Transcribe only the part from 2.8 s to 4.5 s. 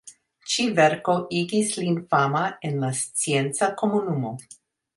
la scienca komunumo.